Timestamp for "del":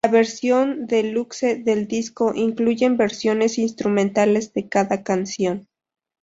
1.63-1.87